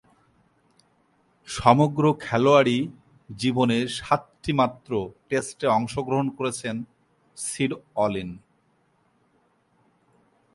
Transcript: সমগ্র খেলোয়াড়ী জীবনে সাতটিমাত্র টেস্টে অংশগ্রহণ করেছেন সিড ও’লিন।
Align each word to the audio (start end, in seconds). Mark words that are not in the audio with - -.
সমগ্র 1.47 2.03
খেলোয়াড়ী 2.19 2.77
জীবনে 3.29 3.77
সাতটিমাত্র 3.97 4.91
টেস্টে 5.29 5.67
অংশগ্রহণ 5.77 6.27
করেছেন 6.37 6.75
সিড 7.37 7.71
ও’লিন। 7.95 8.29